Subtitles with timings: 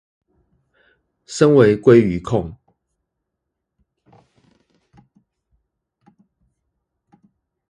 [1.27, 2.57] 身為鮭魚控